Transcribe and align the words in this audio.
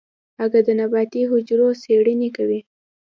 اگه 0.43 0.59
د 0.67 0.69
نباتي 0.79 1.21
حجرو 1.31 1.69
څېړنې 1.81 2.29
کوي. 2.37 2.59